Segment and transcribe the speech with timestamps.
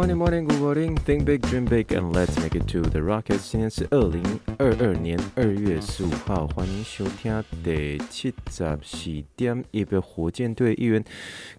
[0.00, 0.96] Morning, morning, good morning.
[1.04, 3.50] Think big, dream big, and let's make it to the rockets.
[3.50, 4.22] 今天是二零
[4.56, 11.04] 二二年二月十五号，欢迎收听第七十四点一个火箭队一员。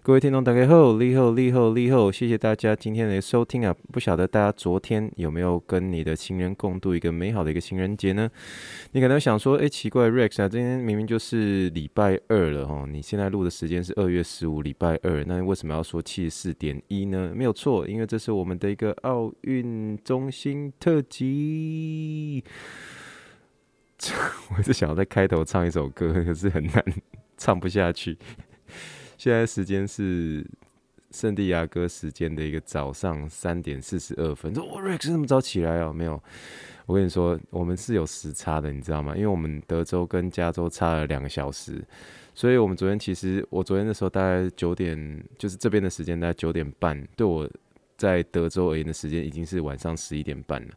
[0.02, 3.72] 各位听众，大家好，你好，你好，你好，谢谢大家今天的收听啊！
[3.92, 8.28] 不晓得大家昨天有没有跟你的情人共度一个美好的一个情人节呢？
[8.90, 17.32] 你可能想说，哎，奇怪，Rex 啊，今天明明就是礼拜二了哦，你现在录的时间是二月十五，礼拜二，那为什么要说七十四点一呢？
[17.32, 22.42] 没有错，因为这是我们的一个奥运中心特辑。
[24.56, 26.84] 我是想要在开头唱一首歌，可是很难
[27.36, 28.18] 唱不下去。
[29.16, 30.44] 现在时间是
[31.12, 34.52] 圣地亚哥时间的一个早上三点四十二分。
[34.52, 35.92] 说，我 Rex 这么早起来哦？
[35.92, 36.20] 没有，
[36.86, 39.14] 我跟你说，我们是有时差的，你知道吗？
[39.14, 41.80] 因为我们德州跟加州差了两个小时。
[42.34, 47.48] 所以，我们昨天其实，我昨天的时候大概九点，就是这边的时间大概九点半，对我。
[48.02, 50.74] 在德州而言的时间已经是晚上十一点半了，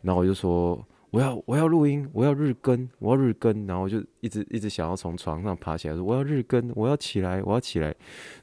[0.00, 7.92] 然后我就说我要我要录音，我要日更，我要日更，然后我就一直一直想要从床上爬起来说我要日更，我要起来，我要起来，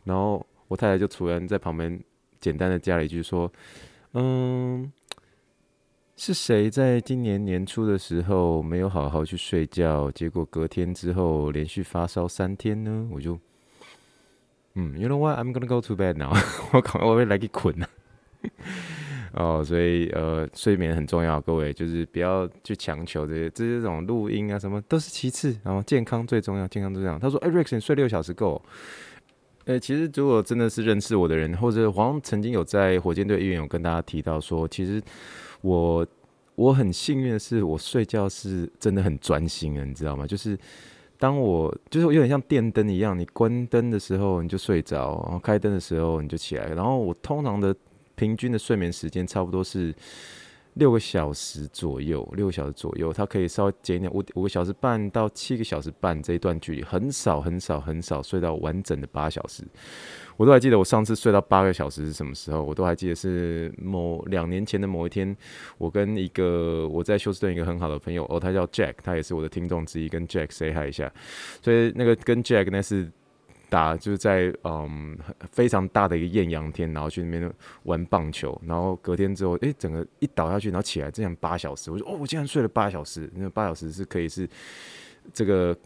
[0.03, 1.97] 然后我太太就突然在旁边
[2.41, 3.49] 简单的加了一句说，
[4.11, 4.91] 嗯，
[6.17, 13.07] 是谁在今年年初的时候没有好好去睡觉，结果隔天之后连续发烧三天呢？
[13.13, 13.39] 我就
[14.73, 15.39] 嗯，You know what?
[15.39, 16.33] I'm gonna go to bed now
[16.73, 17.87] 我赶快我会来给困了。
[19.33, 27.19] 哦，所以呃，睡眠很重要，各位就是不要去强求这些，这些这种录音啊什么都是其次，然后健康最重要，健康最重要。
[27.19, 28.59] 他说：“哎，Rex，你睡六小时够？”
[29.65, 34.99] 呃，其实如果真的是认识我的人，或者好像曾经有在火箭队医院有跟大家提到说，其实
[35.61, 36.05] 我
[36.55, 40.25] 我很幸运的是，我睡觉是真的很专心的，你知道吗？
[40.25, 40.57] 就是
[41.19, 47.75] 当我就是有点像电灯一样，你关灯的时候你就睡着，然后开灯的时候你就起来，然后我通常的。
[48.19, 49.95] 平均的睡眠时间差不多是
[50.73, 59.63] 六个小时左右，六个小时左右，它可以稍微减一点，五五个小时半到七个小时半这一段距离，很少很少很少睡到完整的八小时。
[60.35, 65.35] 我都还记得我上次睡到八个小时是什么时候，我都还记得是某两年前的某一天，
[65.77, 71.11] 我跟一个我在休斯顿一个很好的朋友，哦，他叫 Jack，他也是我的听众之一，跟 Jack say hi 一下。
[71.61, 73.09] 所以那个跟 Jack 那是。
[73.69, 75.17] 打就是在嗯
[75.51, 77.53] 非常大的一个艳阳天，然后去那边
[77.83, 84.49] 玩棒球，然后隔天之后，诶，整个一倒下去，然后起来，这样八小时，我说哦，我竟然睡了八小时，那八小时是可以是
[85.31, 85.77] 这个。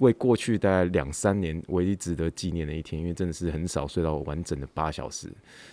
[0.00, 5.28] 为过去大概两三年唯一值得纪念的一天，因为真的是很少睡到完整的八小时。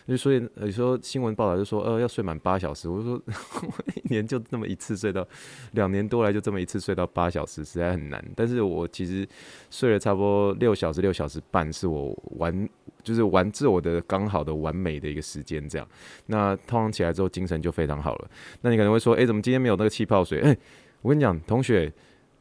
[0.08, 2.88] 就所以有时候新闻报道就说，呃，要睡满八小时。
[2.90, 5.28] 我就说 我一年就这么一次睡到，
[5.72, 8.24] 两年多来就这么一次睡到八小时，实在很难。
[8.36, 9.28] 但是我其实
[9.72, 12.70] 睡了差不多六小时，六小时半是我完
[13.04, 15.68] 就是完自我的刚好的完美的一个时间。
[15.70, 15.88] 这样，
[16.26, 18.30] 那通常起来之后精神就非常好了。
[18.62, 20.42] 那你可能会说，诶，怎么今天没有那个气泡水？
[20.42, 20.58] 诶，
[21.02, 21.90] 我跟你讲，同学。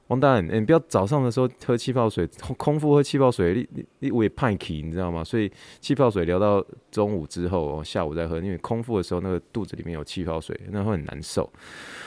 [0.08, 5.24] 王大人，欸，你不要早上的时候喝气泡水，空腹喝气泡水，你你你胃叛气，你知道吗？
[5.24, 5.50] 所以
[5.80, 11.52] 气泡水聊到中午之后，哦下午再喝，因为空腹的时候那个肚子里面有气泡水，那会很难受。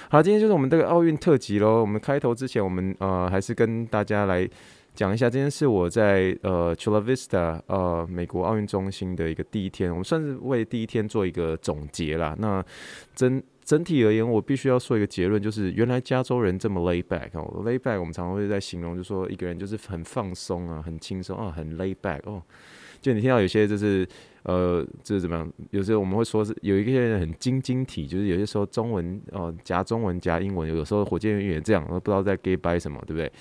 [0.09, 1.81] 好，今天就是我们这个奥运特辑喽。
[1.81, 4.49] 我们开头之前，我们呃还是跟大家来
[4.95, 12.33] 讲一下，今天是我在呃 Chula Vista 呃美国奥运中心的一个第一天，我们算是为第一天做一个总结啦。
[12.39, 12.63] 那
[13.13, 13.43] 真。
[13.69, 22.41] 整体而言，我必须要说一个结论，就是原来加州人这么 lay back 哦，lay back 我们常常会在形容，就说一个人就是很放松啊，很轻松啊，很 lay back 哦。
[22.99, 24.07] 就你听到有些就是
[24.41, 25.53] 呃，就是怎么样？
[25.69, 33.31] 有时候我们会说是有一些人很晶晶体，就是有些时候中文哦夹中文夹英文，有时候火箭员也这样，我不知道在 gay by 什么，对不对？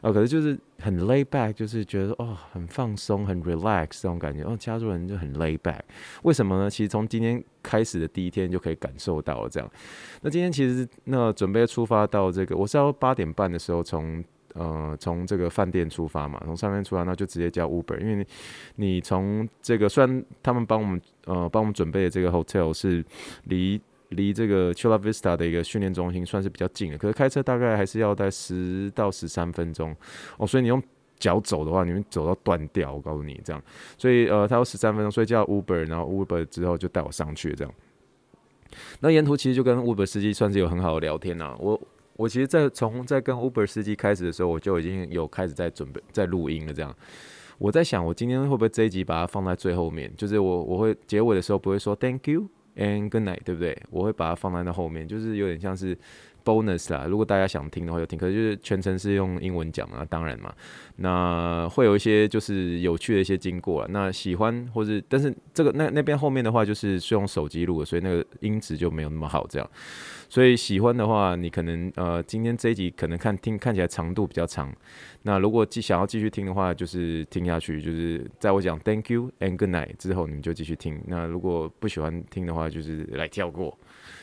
[0.00, 4.42] 啊，可是就是很 lay back，就是觉得哦，很放松，很 relax 这种感觉。
[4.42, 5.80] 哦，加州人就很 lay back，
[6.22, 6.70] 为什么呢？
[6.70, 9.70] 其实从今天开始的第一天就可以感受到这样。
[10.22, 14.24] 那今天其实那准备出发到这个，我是要八点半的时候从
[14.54, 18.26] 呃从这个饭店出发嘛，从上面出发，那就直接叫 Uber，因为
[18.76, 23.04] 你从这个虽然他们帮我们呃帮我们准备的这个 hotel 是
[23.44, 23.80] 离。
[24.10, 29.94] 离这个 Chula Vista 的一个训练中心算是比较近的，可是开车大概还是要在十到十三分钟
[30.38, 30.82] 哦，所以你用
[31.18, 32.94] 脚走的话，你会走到断掉。
[32.94, 33.62] 我告诉你这样，
[33.98, 37.74] 所以呃，他要十三分钟，所以叫 Uber，然后 Uber 之后就带我上去这样。
[39.00, 41.56] 那沿途其实就跟 Uber 司机算是有很好的聊天啊。
[41.58, 41.80] 我
[42.16, 46.94] 我其实在从在跟 Uber 司机开始的时候，我就已经有开始在准备在录音了这样。
[47.58, 50.10] 我在想，我今天会不会这一集把它放在最后面？
[50.16, 52.48] 就是我我会结尾的时候不会说 Thank you
[52.80, 53.80] and good night，对不对？
[53.90, 55.96] 我会把它放在那后面，就是有点像是。
[56.44, 60.54] Bonus 啦，如果大家想听的话就听，可是就是全程是用英文讲啊，当然嘛，
[60.96, 69.70] 那会有一些就是有趣的一些经过啊，那喜欢或是，但是这个那那边后面的话就是是用手机录的，所以那个音质就没有那么好这样。
[70.28, 74.72] 所以喜欢的话，你可能呃今天这一集可能看听看起来长度比较长，
[75.22, 81.02] 那如果继想要继续听的话，就是听下去，就是在我讲 Thank you and good night 之后，你们就继续听。
[81.08, 83.76] 那如果不喜欢听的话，就是来跳过。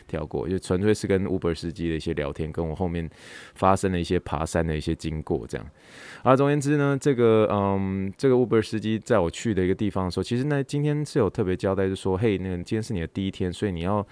[0.07, 3.09] 跳过，就纯粹是跟 Uber 司机的一些聊天，跟我后面
[3.55, 5.67] 发生的一些爬山的一些经过，这样。
[6.23, 14.05] 啊，总而言之呢，这个嗯，这个 Uber 司机在我去的一个地方的时候，其实呢，今天是有特别交代，就说，嘿，那个今天是你的第一天，所以你要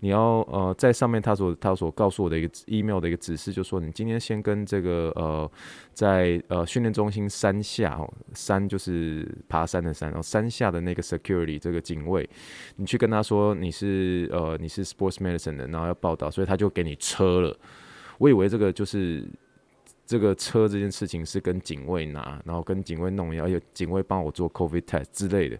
[0.00, 5.50] 你要呃，在上面他所他所告诉我的一个 email 的一个指示，就说你今天先跟这个呃，
[5.92, 12.28] 在呃训练中心山下哦，山就是爬山的山，然后山下的那个 security 这个警卫，
[12.76, 15.66] 你去跟他说你是呃你是 Sportsman 真的。
[15.66, 17.56] 然后要报道，所以他就给你车了。
[18.18, 19.26] 我以为这个就是
[20.12, 25.58] 这个车这件事情是跟警卫拿，然后跟警卫弄，要有警卫帮我做 COVID test 之类的。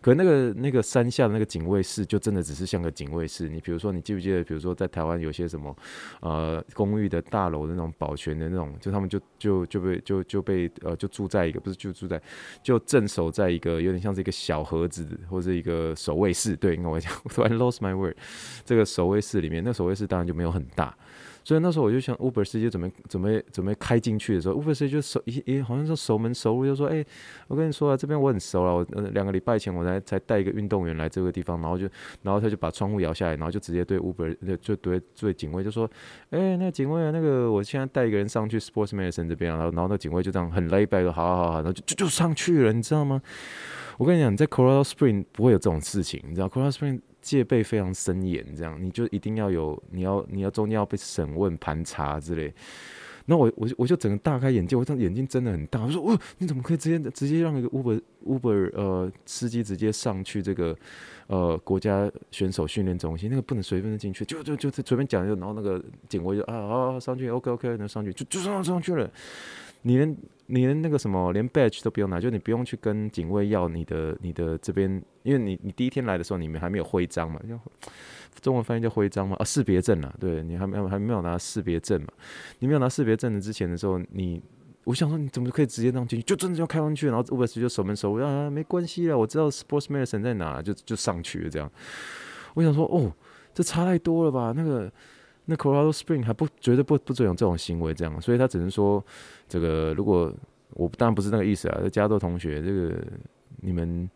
[0.00, 3.48] 可那个那个山下的那个警卫室，就真的只是像个警卫室。
[3.48, 4.42] 你比如说，你记不记得？
[4.42, 5.76] 比如说在台湾有些什么
[6.18, 12.20] 呃公寓的大楼的那种保全的那种，就他们就就就被就就被呃就住在一个不是就住在
[12.60, 16.56] 就镇守在一个有点像是一个小盒子或者一个守卫室。
[16.56, 18.16] 对，应该我讲，我突然 lost my word。
[18.64, 20.92] 这个守卫室里面，那守卫室当然就没有很大。
[21.44, 27.04] 所以那时候我就想，Uber 司机准备准备准备开进去的时候，Uber 司机就熟，一一好像说熟门熟路，就说：“哎、
[27.48, 31.88] 我跟你说啊，这边我很熟了，我两个礼拜前我才才带一个运动员来这个地方，然后就
[32.22, 35.90] 然后他就把窗户摇下来，然后就直接对 Uber 就对对警卫就说
[36.30, 43.20] ：‘哎、那个警卫啊，那个我现在带一个人上去 Sports Medicine 这边，然后然后那警卫就这样很 lay back 的，好好好，然后就就就上去了，你知道吗？
[43.98, 47.00] 我跟你讲，你在 Colorado Spring 不会有这种事情，你知道 Colorado Spring。
[47.22, 52.52] 戒备非常森严，这样你就一定要有，你要你要中间要被审问盘查之类。
[53.24, 55.84] 那我我我就整个大开眼界，我这眼睛真的很大。
[55.84, 60.76] 我说，哦，你怎么可以直接直接让一个 Uber Uber 呃司机直接上去这个
[61.28, 63.30] 呃国家选手训练中心？
[63.30, 69.08] 那个不能随便的进去，就就就随便讲，就然后那个警卫就啊啊上去，OK OK，那上去就就上上去了。
[69.82, 77.58] 你连你连那个什么，连 badge 都不用拿，就你不用去跟警卫要你的你的这边，因为你你第一天来的时候，你们还没有徽章嘛，就
[78.40, 82.08] 中文翻译叫徽章嘛，啊，识别证啊，对，你还没有还没有拿识别证嘛，
[82.58, 84.42] 你没有拿识别证的之前的时候，你
[84.84, 91.70] 我想说你怎么可以直接让进去，就真的就开上去，然后 Uber 就守门守啊，没关系啦，我知道 Sports Medicine 在哪，就就上去了这样，
[92.54, 93.12] 我想说哦，
[93.54, 94.92] 这差太多了吧，那个。
[95.44, 99.04] 那 Colorado Spring 还不绝对不不准有这种行为，这样，所以他只能说，
[99.48, 100.32] 这个如果
[100.74, 102.96] 我当然不是那个意思啊，加州同学，这个
[103.60, 104.08] 你们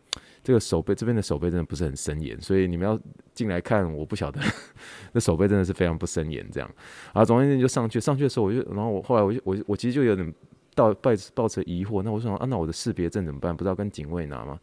[0.43, 2.99] 这个守备这边的守备真的不是很森严，所以你们要
[3.33, 4.39] 进来看，我不晓得，
[5.11, 6.71] 那守备真的是非常不森严，这样。
[7.11, 10.33] 啊，总而言之就上去，上去的时候我就，然后我后来我就我我其实就有点
[10.75, 13.55] 抱抱抱持疑惑，那我说啊，那我的识别证怎么办？
[13.55, 14.57] 不知道跟警卫拿吗？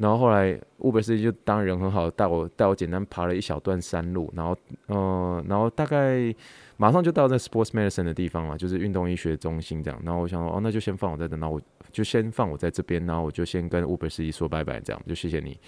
[0.00, 4.56] 然后后来，Uber 司机就当人很好，带我带我简单爬了一小段山路，然后，
[4.88, 6.34] 嗯、呃，然后大概
[6.78, 10.00] 马上就到那 Sports Medicine 的地方了，就是运动医学中心这样。
[10.02, 11.60] 然后我想说，哦，那就先放我在这，然后我
[11.92, 15.58] 就先放我在这边，然后我就先跟 Uber 司机说拜拜，这样就谢谢你。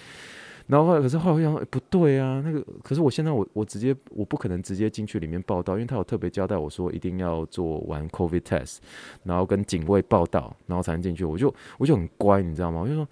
[0.65, 8.77] 然后后来，可是后来我想说，不对啊，那个，可是我现在我我直接我不可能直接进去里面报道，因为他有特别交代我说一定要做完 COVID test，
[9.23, 11.23] 然后跟警卫报道，然后才能进去。
[11.23, 12.81] 我就我就很乖，你知道吗？
[12.81, 13.07] 我就说。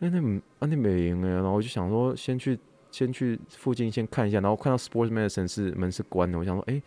[0.00, 0.18] 哎，那
[0.60, 2.56] 啊，那没赢哎，然后我就想说，先去
[2.90, 6.80] 先去附近先看一下，然后看到 Sports Medicine 是门是关的，我想说，哎，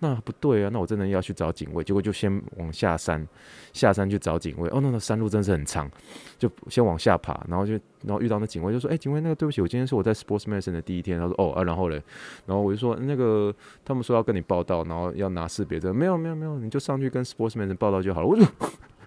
[0.00, 3.26] 那不对啊，那我真的要去找警卫，结果就先往下山，
[3.72, 4.68] 下山去找警卫。
[4.68, 5.90] 哦，那个山路真是很长，
[6.38, 7.72] 就先往下爬，然后就
[8.02, 11.18] 然后遇到那警卫，就说，哎，警卫，那个对不起，我今天是我在 Sports Medicine 的第一天。
[11.18, 12.02] 他说，哦啊，然后嘞，
[12.44, 13.52] 然后我就说，那个
[13.84, 18.26] 他们说要跟你报到，然后要拿识别证，没有没有没有，你就上去跟 Sports Medicine 报到就好了。
[18.26, 18.44] 我就，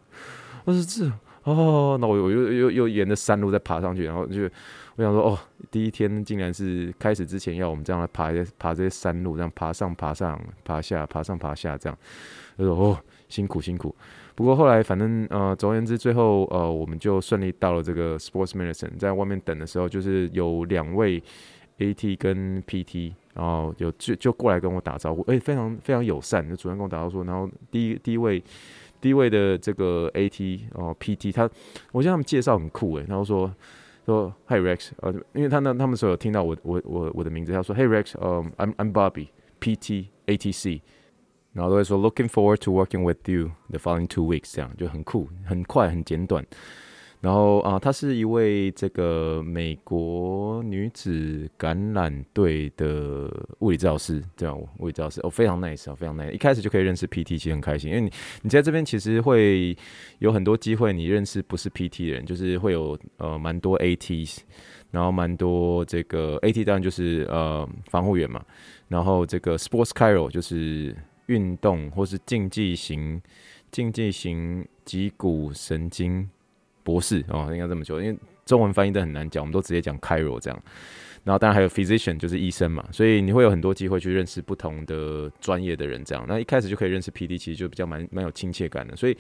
[0.66, 1.12] 我说这。
[1.44, 4.44] 哦，那我我又又又沿着山路再爬上去，然后就
[4.96, 5.40] 我想说，哦，
[5.72, 11.98] 第一天竟然是开始之前要我们这样来爬些爬这些山路，这样爬上爬上爬下爬上爬下这样，
[12.58, 13.96] 他说哦，辛苦辛苦。
[14.36, 21.22] 不过后来反正呃，总而言之，最后呃，我们就顺利到了这个 Sports Medicine，在外面等的时候，就是有两位
[21.80, 28.44] AT 跟 PT，然后有就就过来跟我打招呼，诶、欸，非常非常友善，就主任跟我打招呼，然后第一第一位。
[29.02, 31.50] 第一位的这个 AT 哦 PT，他
[31.92, 33.54] 我觉得他们介绍很酷诶，然后说
[34.06, 39.28] 说 Hi Rex，呃，因为他那他们所有听到我我我我的名字，他说 Hey Rex，嗯、um,，I'm I'm Bobby
[39.60, 40.82] PT ATC，
[41.54, 46.46] 然后都会说 Looking forward to working with you the following two weeks，这样就很酷，很快，很简短。
[47.22, 56.32] 然后啊，她是一位这个美国女子橄榄队的物理治疗师，这样物理治疗师哦，非常 nice 啊，非常 nice。
[56.32, 58.12] 一开始就可以认识 PT，其实很开心，因为你
[58.42, 59.78] 你在这边其实会
[60.18, 64.40] 有很多机会，你认识不是 PT 的人，就是会有呃蛮多 AT，
[64.90, 68.44] 然后蛮多这个 AT 当然就是呃防护员嘛，
[68.88, 70.96] 然后这个 Sports Chiro 就是
[71.28, 73.22] 运动或是竞技型
[73.70, 76.28] 竞技型脊骨神经。
[76.84, 80.64] 博士哦，应该这么说，因为中文翻译的很难讲，我们都直接讲 Chiro 这样。
[81.24, 86.26] 然后当然还有 physician 就是医生嘛，所以你会有很多机会去认识不同的专业的人这样。
[86.28, 88.96] 那一开始就可以认识 PD，其实就比较蛮蛮有亲切感的。
[88.96, 89.16] 所以，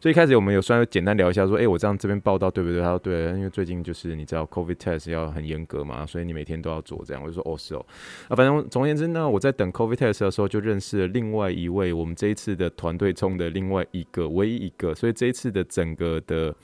[0.00, 2.82] 所以一开始我们有稍微简单聊一下，说，哎、我这样这边报道对不对？
[2.82, 7.22] 他说对，因为最近就是你知道 COVID test 要很严格嘛，所以你每天都要做这样。
[7.22, 7.86] 我就说哦是哦，
[8.28, 16.54] 啊，反正总而言之呢，我在等 COVID test 的时候就认识了另外一位我们这一次的团队中的另外一个唯一一个，所以这一次的整个的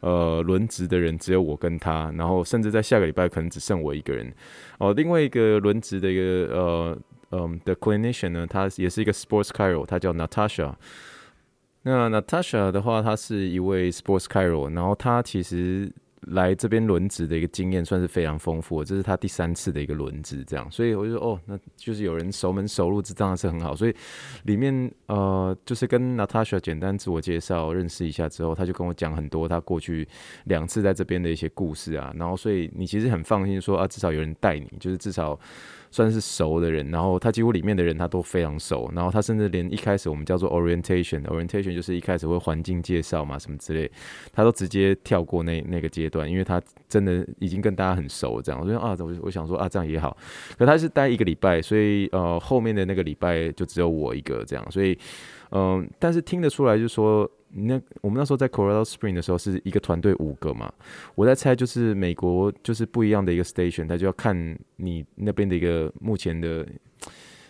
[0.00, 4.31] 呃轮值的人只有我跟他，然后甚至在下个礼拜可能只剩我一个人。
[4.78, 6.98] 哦，另外一个轮值的一个呃
[7.30, 10.74] 嗯的 clinician 呢，他也是一个 sports chiro，他叫 Natasha。
[11.82, 15.92] 那 Natasha 的话，他是一位 sports chiro，然后他其实。
[16.28, 23.74] 来这边轮值的一个经验算是非常丰富，这是他第三次的一个轮值，这样，所以我就说哦，那就是有人熟门熟路，这当然是很好。
[23.74, 23.94] 所以
[24.44, 30.06] 里面呃，就是跟 Natasha 简单自我介绍认识一下之后，他就跟我讲很多他过去
[30.44, 35.38] 两次在这边的一些故事啊，然后所以你其实很放心说啊，至少有人带你，就是至少。
[35.92, 43.88] 算是熟的人，然后他几乎里面的人他都非常熟，然后他甚至连一开始我们叫做 orientation，orientation 就是一开始会环境介绍嘛，什么之类，
[44.32, 48.60] 他都直接跳过那那个阶段，因为他真的已经跟大家很熟这样。
[48.60, 50.16] 我说啊，我我想说啊，这样也好，
[50.58, 54.98] 可他是待一个礼拜，所以呃后面的那个礼拜就只有我一个这样，所以
[55.50, 57.30] 嗯、但是听得出来就是说。
[57.54, 60.72] 那我们那时候在 Colorado Spring 的时候是一个团队五个嘛，
[61.14, 66.66] 我在猜就是美国就是不一样的一个 station，他就要看你那边的一个目前的，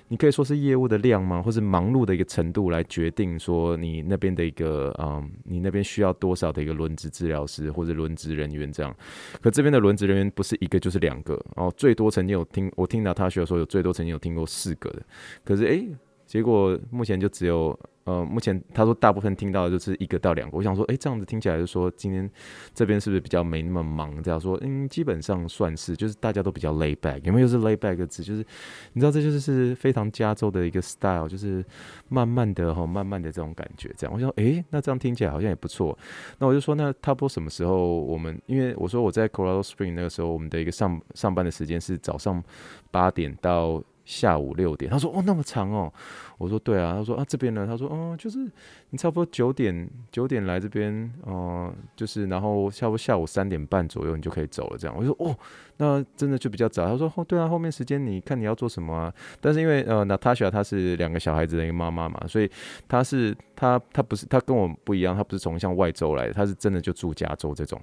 [0.09, 8.93] 你可以说是业务的量吗，或是忙碌的一个程度来决定说你那边的一个嗯，你那边需要多少的一个轮值治疗师或者轮值人员这样。
[9.41, 15.03] 可这边的轮值人员不是一个就是两个，哦，最多曾经有听我听到他学说有最多曾经有听过四个的，
[15.45, 15.87] 可是诶、
[16.27, 17.79] 结果目前就只有。
[18.05, 20.57] 呃，目前他说大部分听到的就是一个到两个。
[20.57, 22.29] 我想说，哎、这样子听起来就说，今天
[22.75, 24.21] 这边是不是比较没那么忙？
[24.23, 27.21] 这样说，嗯，基本上算是，就是大家都比较 lay back。
[27.23, 28.25] 有没有就是 lay back 的字？
[28.25, 28.45] 就是
[28.93, 31.65] 你知道，这就是是非常加州的一个 style，就是
[32.09, 33.95] 慢慢的哈，慢慢的这种感觉。
[33.97, 35.97] 这样，我想说，哎、那这样听起来好像也不错。
[36.39, 38.41] 那我就说，那差不什么时候我们？
[38.47, 42.43] 因为我说我在 Colorado Spring 那个时候，我们的一个上上班的时间是早上
[42.91, 43.83] 八点到。
[44.05, 45.93] 下午六点，他说哦那么长哦，
[46.39, 48.51] 我说对啊，他说啊这边呢，他说哦就是
[48.91, 55.37] 你差不多九点九点来这边哦、就是然后差不多下午三点半左右你就可以走了这样，我就说哦
[55.77, 62.51] 那真的就比较早，他说哦对啊后面时间你看你要做什么啊，但是因为呃 Natasha 她是两个小孩子的一个妈妈嘛，所以
[62.89, 67.81] 她是她她不是她跟我不一样，她不是从像外州来的，她是真的就住加州这种，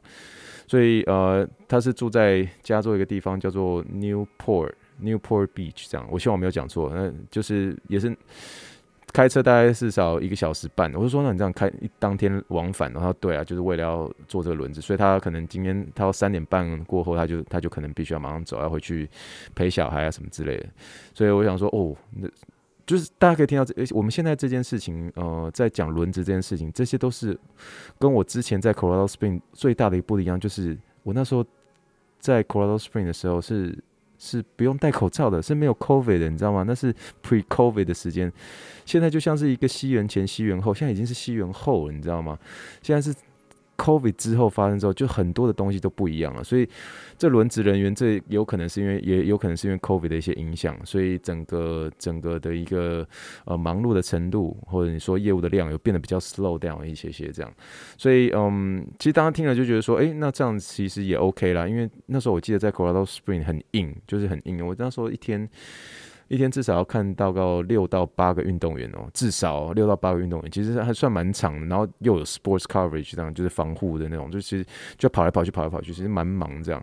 [0.68, 4.74] 所以呃她是住在加州一个地方叫做 Newport。
[5.04, 6.92] Newport Beach 这样，我希望我没有讲错。
[6.94, 8.16] 那就是也是
[9.12, 10.94] 开车大概至少一个小时半。
[10.94, 19.10] 我就说，那你这样开一当天往返，然后对啊，就是为了要坐这个轮子，所以他可能今天他要三点半过后，他就他就可能必须要马上走，要回去
[19.56, 20.68] 陪小孩啊什么之类的。
[21.14, 22.30] 所以我想说，哦，那
[22.86, 27.36] 就是大家可以听到这，而且我们现在这件事情，呃，在讲轮子这件事情，这些都是
[27.98, 31.44] 跟我之前在 Colorado Spring 最大的一不一样，就是我那时候
[32.20, 33.76] 在 Colorado Spring 的时候是。
[34.20, 36.64] 是不用戴口罩的，是没有 COVID 的，你知道吗？
[36.68, 38.32] 那是 pre-COVID 的时间，
[38.86, 42.38] 现在就像是一个西元前、西元后，现在已经是西元后了，你知道吗？
[42.84, 43.18] 现在是。
[43.80, 46.44] COVID 之后发生之后，就很多的东西都不一样了。
[46.44, 46.68] 所以
[47.18, 53.08] 这轮值人员，这有可能是因为，也有可能是因为 COVID 的一些影响，所以整个整个的一个
[53.46, 57.52] 呃忙碌的程度，或者你说业务的量，有变得比较 slow down 一些些这样。
[57.98, 61.66] 所以嗯，其实大家听了就觉得说，哎、那这样其实也 OK 啦。
[61.66, 64.66] 因为那时候我记得在 Colorado Spring 很硬，就是很硬。
[64.66, 65.50] 我那时候一天。
[66.30, 71.68] 一天至少要看到个六到八个运动员哦，至少六到八个运动员，其实还算蛮长的。
[71.68, 74.66] 然后又有 sports coverage 这样，就是防护的那种，就其实
[74.98, 76.82] 就跑来跑去，跑来跑去，其实蛮忙这样。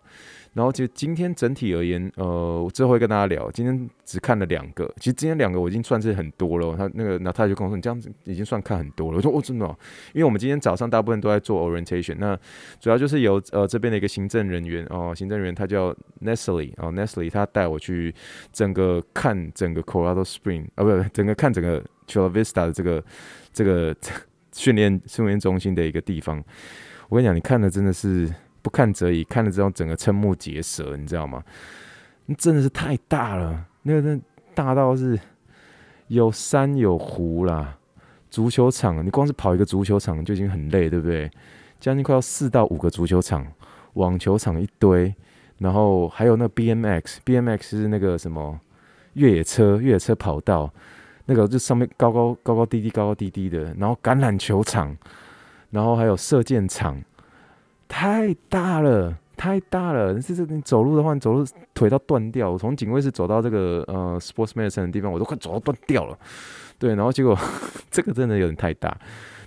[0.57, 3.51] 然后就今天整体而言，呃，我之后会跟大家聊。
[3.51, 6.75] 今天只看了两个，其实今天两个我已经算是很多了。
[6.75, 9.19] 他那个，那他就跟我说，你这样子已经算看很多了。
[9.19, 9.67] 我说哦，真的，
[10.15, 12.35] 因为我们今天早上大部分都在做 orientation，那
[12.81, 15.95] 主要就是由呃这边的一个行政人员哦，行政人员他叫
[16.25, 18.15] Nestle 哦，Nestle 他带我去
[18.51, 23.05] 整个看整个 Colorado Spring 啊，不不，整个看整个 Chula Vista 的这个
[23.53, 23.95] 这个
[24.53, 26.43] 训练训练中心的一个地方。
[27.11, 28.33] 我跟你讲，你看的真的是
[28.67, 31.41] 不看则已，看了之后整个瞠目结舌，你知道吗？
[32.37, 34.21] 真的是太大了，那个那
[34.57, 35.17] 大到是
[36.09, 37.79] 有山有湖啦。
[38.29, 41.31] 足球场，你光是跑一个足球场就已经很累，对不对？
[41.79, 43.47] 将近快要四到五个足球场，
[43.93, 45.15] 网球场一堆，
[45.59, 48.59] 然后还有那 BMX，BMX 是那个什么
[49.13, 50.69] 越野车，越野车跑道，
[51.27, 54.97] 那个就上面高高高高低低高高低低的，然后橄榄球场，
[55.71, 57.01] 然后还有射箭场，
[57.89, 59.17] 太大了。
[59.37, 62.51] 太大了，是这你走路的话，你走路腿都断掉。
[62.51, 66.19] 我从警卫室走到这个呃 Sports Medicine 的地方，我都快走到断掉了。
[66.79, 67.39] 对，然后结果
[67.91, 68.97] 这个真的有点太大。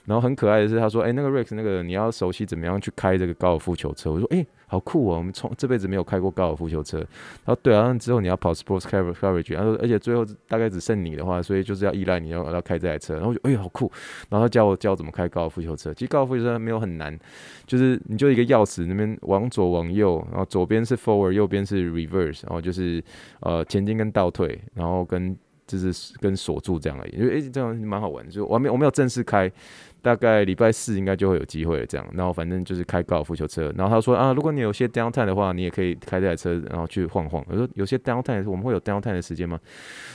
[0.06, 7.00] 然后很可爱的是，他说：“哎、那个 Rex，那个你要熟悉怎么样去开这个高尔夫球车。”我说：“哎、好酷哦，我们从这辈子没有开过高尔夫球车。”
[7.44, 13.92] 然后：“对啊，之后你要跑 Sports Coverage。”他说：“而且最后大概只剩你的话，所以就是要依赖你要要开这台车。”然后我就：“哎、欸，好酷！”
[14.30, 15.94] 然后他教我教我怎么开高尔夫球车。
[15.94, 17.20] 其实高尔夫球车没有很难，
[17.66, 23.04] 就是你就一个钥匙那边往左往右，然后左边是 Forward，右边是 Reverse，然后就是
[23.40, 25.36] 呃前进跟倒退，然后跟
[25.66, 27.16] 就是跟锁住这样而已。
[27.18, 29.52] 因为哎，这样蛮好玩，就我还没我没有正式开。
[30.02, 37.46] 大概礼拜四应该就会有机会了这样，然后反正就是开高尔夫球车，然后他说啊，如果你有些 downtime 的话，你也可以开这台车，然后去晃晃。
[37.50, 39.60] 我说有些 downtime，我们会有 downtime 的时间吗？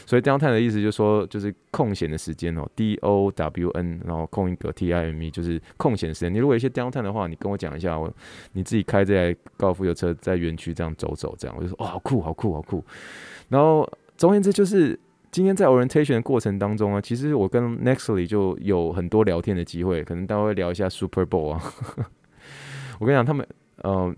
[0.06, 6.32] 所以 downtime 的意思就是说，就是空闲的时间哦，D O W N，然后空一个 T I M E，就是空闲时间。
[6.32, 8.12] 你如果有些 downtime 的话，你跟我讲一下，我
[8.52, 12.84] 你自己开这台高尔夫球车在园区这样走走，这样我就说哇，好酷，好酷，好酷。
[13.48, 14.98] 然后总而言之就是。
[15.34, 21.60] 今天在 orientation 的过程当中啊，其实我跟 Nextly 就有很多聊天的机会，可能大家会聊一下 Super Bowl 啊。
[23.00, 23.44] 我跟你讲，他们
[23.82, 24.14] 呃，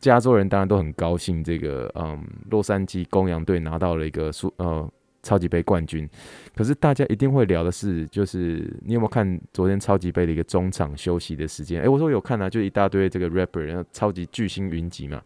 [0.00, 2.18] 加州人当然都很高兴，这个嗯，
[2.50, 4.90] 洛杉矶公羊队拿到了一个苏呃
[5.22, 6.08] 超级杯冠军。
[6.56, 11.82] 可是大家一定会聊的是，就是你有没有看昨天超级杯的一个中场休息的时间？
[11.82, 15.20] 诶，我说有看啊，就一大堆这个 rapper，然后超级巨星云集嘛。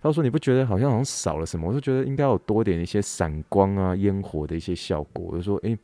[0.00, 5.26] 他说：“你不觉得好像好像少了什么？”我就觉得应该有多点一些闪光啊、烟火的一些效果。
[5.32, 5.76] 我就说：“诶，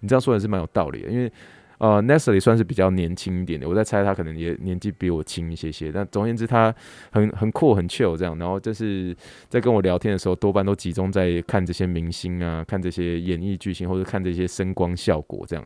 [0.00, 1.30] 你这样说也是蛮有道理的，因为
[1.78, 5.90] 呃，Nestle 算是比较年轻一点的，我在猜他可能也年纪比我轻一些些。
[5.90, 6.74] 但总而言之，他
[7.10, 8.38] 很很酷、很 chill 这样。
[8.38, 9.14] 然后就是
[9.48, 15.64] 在跟我聊天的时候，多半都集中在看这些明星啊、看这些演艺巨星或者看这些声光效果这样。”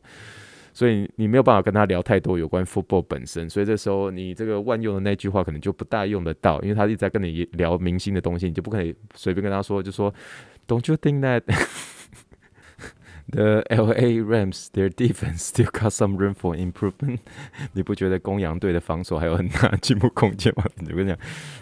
[0.80, 10.10] 所以你没有办法跟他聊太多有关 football 本身，所以这时候你这个万用的那句话可能就不大用得到，因为他一直在跟你聊明星的东西，你就不可以随便跟他说，就说
[10.66, 11.42] Don't you think that？
[13.32, 14.20] The L.A.
[14.20, 17.18] Rams, their defense still got some room for improvement。
[17.74, 20.64] 你不觉得公羊队的防守还有很大进步空间吗？
[20.80, 21.16] 我跟你讲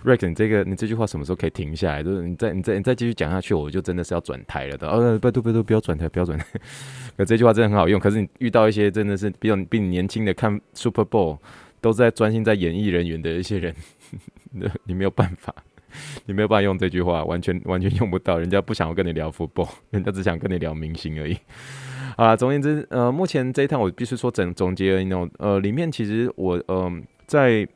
[0.04, 2.02] ，Rex，你这个你这句话什么时候可以停下来？
[2.02, 4.88] 就是你再你再你再继续讲下去，我就真的是要转台了的。
[4.88, 6.46] 哦，拜托拜托，不要转台，不要转台。
[7.18, 8.00] 可这句话真的很好用。
[8.00, 11.38] 可是你遇到一些真的是比较比你年轻的看 Super Bowl
[11.81, 13.74] 都在专心在演艺人员的一些人，
[14.85, 15.54] 你没有办法。
[16.27, 18.38] 你没有办法用这句话，完全完全用不到。
[18.38, 21.37] 人家不想要跟你聊 football， 人家只想跟你聊明星而已。
[22.16, 25.29] 啊，总而言之，呃，目前这一趟我必须说整总结而已呢。
[25.38, 27.66] 呃，里面其实我嗯、在。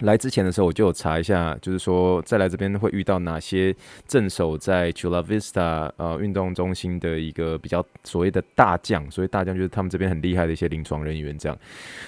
[0.00, 3.74] 来之前的时候，我就有查一下，就是说再来这边会遇到哪些
[4.08, 11.58] 镇守在 Chula Vista 呃运动中心的一个比较所谓的大将，所以大将就是他们这边很厉害的一些临床人员这样。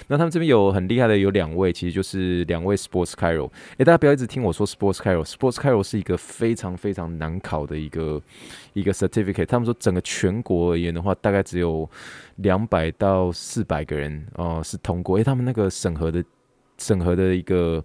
[0.07, 3.49] 那他们这边有很厉害的有两位，其实就是两位 Sports Chiro。
[3.77, 8.21] 诶，大家不要一直听我说 Sports Cairo，Sports Cairo 是一个非常非常难考的一个
[8.73, 9.45] 一个 certificate。
[9.45, 11.89] 他们说整个全国而言的话，大概只有
[12.37, 15.17] 两百到四百个人哦、是通过。
[15.17, 16.23] 诶，他们那个审核的。
[16.83, 17.83] 审核的一个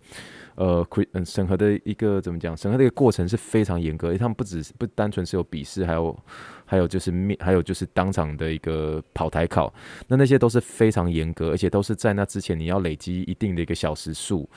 [0.57, 2.57] 呃，嗯，审核的一个怎么讲？
[2.57, 6.19] 审核的一个过程是非常严格，因为他们不只是不单纯是有笔试，还有
[6.65, 9.73] 还有就是面，还有就是当场的一个跑台考，
[10.09, 14.51] 那那些都是非常严格，而且都是在那之前你要累积一定的一个小时数，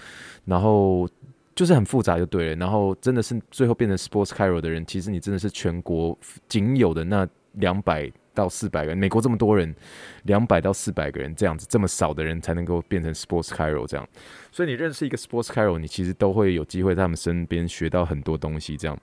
[0.43, 1.07] 然后
[1.53, 2.55] 就是很复杂就对了。
[2.55, 6.17] 然后真的是最后变成 Sports Cairo 的人，其实你真的是全国
[6.49, 8.11] 仅有的那两百。
[8.33, 9.75] 到四百个人，美国这么多人，
[10.23, 14.07] 两百到四百个人这样子，这么少的人才能够变成 Sports Chiro 这样，
[14.51, 18.97] 所以你认识一个 Sports Chiro，你其实都会有机会在他们身边学到很多东西这样。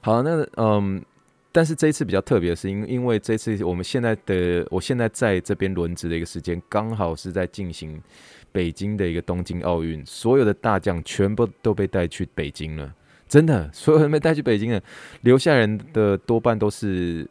[0.00, 1.04] 好，那嗯，
[1.52, 8.02] 但是这一次比较特别的是，因因为这次我们现在的，我现在在这边轮值的一个时间，刚好是在进行
[8.50, 12.94] 北京的一个东京奥运，所有的大将全部都被带去北京了，
[13.28, 14.82] 真的，所有人被带去北京了，
[15.20, 17.28] 留下人的多半都是。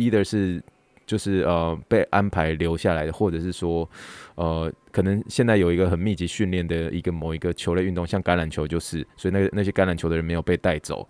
[0.00, 0.62] Either 是
[1.06, 3.88] 就是呃被安排留下来的，或者是说
[4.36, 11.06] 呃可能现在有一个很密集训练的一个某一个球类运动，像橄榄球就是，所以那那些橄榄球的人没有被带走。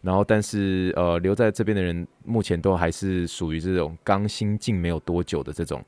[0.00, 5.84] 然后，但是呃，留在这边的人目前都还是属于这种刚新进没有多久的这种，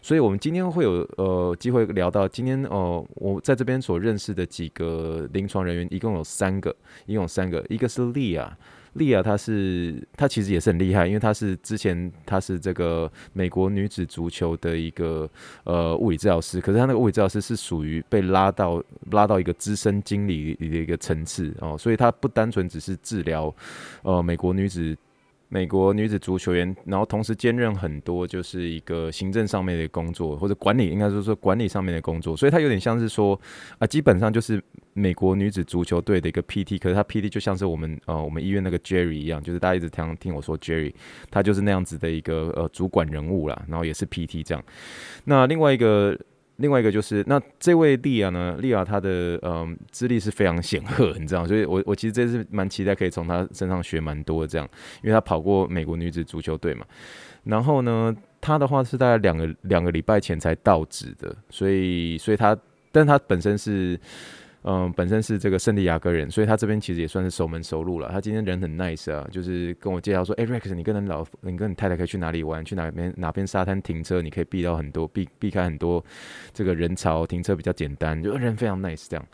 [0.00, 8.56] 所以我们今天会有呃机会聊到今天哦、呃，我在这边所认识的几个临床人员，一共有三个，一共有三个，一个是利亚。
[8.94, 15.28] 莉亚，她是她其实也是很厉害，因为她是之前她是这个美国女子足球的一个
[15.64, 23.54] 呃物理治疗师，可是她那个物理治疗师是属于被拉到拉到一个资深经理的一个层次哦，所以她不单纯只是治疗
[24.02, 24.96] 呃美国女子。
[25.52, 33.38] 美国女子足球员，然后同时兼任很多就是一个行政上面的工作，或者管理，应该说说管理上面的工作，所以他有点像是说
[33.78, 40.94] 啊，基本上就是美国女子足球队的一个 PT，可是他 PT 就像是我们呃我们医院那个 Jerry 一样，就是大家一直听听我说 Jerry，
[41.32, 44.64] 他就是那样子的一个呃主管人物啦，然后也是 PT 这样。
[45.24, 46.16] 那另外一个。
[46.60, 48.56] 另外一个就是，那这位莉亚呢？
[48.60, 54.68] 莉亚她的嗯资历是非常显赫，你知道，所以我我其实这次蛮期待可以从她身上学蛮多的这样，
[55.02, 56.86] 因为她跑过美国女子足球队嘛。
[57.44, 62.56] 然后呢，她的话是大概两个两个礼拜前才到职的，所以所以她，
[62.92, 63.98] 但她本身是。
[64.62, 68.10] 嗯，本身是这个圣地亚哥人，所以他这边其实也算是熟门熟路了。
[68.12, 72.62] 他今天人很 nice 啊，就是跟我介绍说，哎、，Rex，你跟你老，你跟你太太可以去哪里玩？
[72.62, 74.20] 去哪边哪边沙滩停车？
[74.20, 76.04] 你可以避到很多避避开很多
[76.52, 79.26] 这个人潮，停车比较简单，就人非常 nice 这样，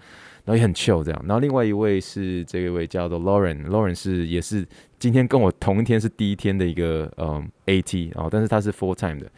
[0.45, 1.21] 然后也很 chill 这样。
[1.27, 4.65] 然后另外一位是这一位叫做 Lauren，Lauren 是也是
[5.01, 9.29] 今天跟我同一天是第一天的一个嗯 AT 哦，但是他是 full time 的。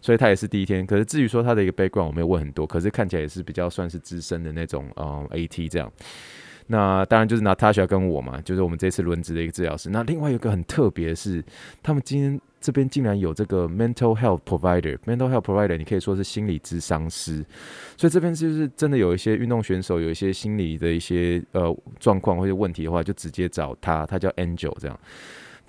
[0.00, 5.92] 所以他也是第一天，可是至于说他的一个 background，我没有问很多，可是看起来也是比较算是资深的那种，嗯，AT 这样。
[6.66, 9.90] 那当然就是 Natasha 跟我嘛，就是我们这次轮值的一个治疗师。
[9.90, 11.44] 那另外有一个很特别的是，
[11.82, 17.44] 他们今天这边竟然有这个 mental health provider，mental health provider，你可以说是心理咨商师。
[17.96, 24.96] 所以这边就是真的有一些运动选手有一些心理的一些呃状况或者问题的话，就直接找他，他叫 Angel 这样。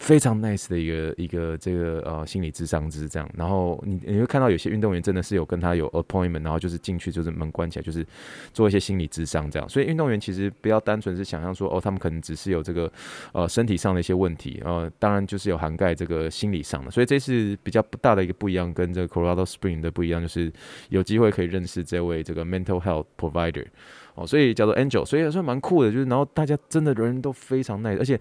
[0.01, 8.03] 非常 nice 的一个一个这个呃心理智商是这样，然后你你会看到有些运动员真的是有跟他有 appointment，然后就是进去就是门关起来，就是
[8.51, 9.69] 做一些心理智商这样。
[9.69, 12.91] 所以运动员其实不要单纯是想象说哦，他们可能只是有这个
[13.31, 16.89] 呃身体上的一些问题，呃，当然就是有涵盖这个心理上的。
[16.89, 20.51] 所以这是比较不大的一个不一样，跟这个 Colorado Spring 的不一样，就是
[20.89, 23.67] 有机会可以认识这位这个 mental health provider
[24.15, 28.19] 哦，所以叫做 Angel，所以还算蛮酷的，就是然后大家真的人人都非常 nice，而且。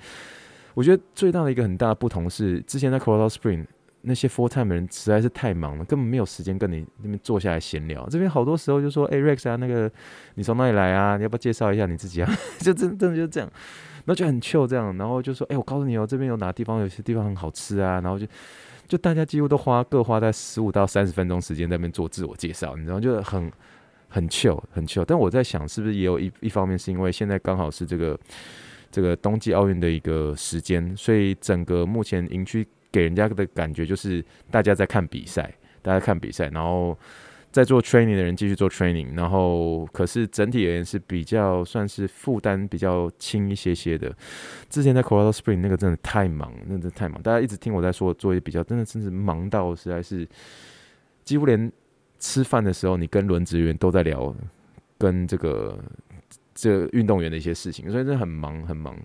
[0.75, 3.67] 我觉得最大的一个很大的不同是，之前在 Colorado Spring
[4.03, 8.09] 那些 full time 的人实在是太忙了，根本没有时间跟你那边坐下来闲聊。
[8.09, 9.91] 这边好多时候就说：“哎、，Rex 啊，那个
[10.37, 11.17] 你从哪里来啊？
[11.17, 13.51] 你要不要介绍一下你自己啊？” 就真真的就这样，
[14.05, 18.27] 然后就很 chill 这样，然后就说：“哎、我告诉你哦，这边有哪地方有些地方很好吃啊。”然后就
[18.89, 23.53] 就大家几乎都花各花在十五到三十分钟时间在那边做自我介绍，你知道，就很
[24.09, 25.05] 很 chill 很 chill。
[25.07, 28.19] 但我在想，是不是也有一一方面是因为现在刚好是这个。
[28.91, 36.99] 这个冬季奥运的一个时间，所以整个目前营区给人家的感觉就是大家在看比赛，大家看比赛，然后
[37.53, 44.13] 在做 training 的人继续做 training，然后可是整体而言是比较算是负担比较轻一些些的。
[44.69, 50.29] 之前在 Colorado Spring 那个真的太忙，那真的太忙，大家一直听我在说做一些比较，真的真是忙到实在是
[51.25, 51.71] 几乎连
[52.19, 54.35] 吃饭的时候，你跟轮值员都在聊
[54.99, 55.79] 跟这个。
[56.55, 58.97] 这运动员的一些事情，所以真的很忙很忙。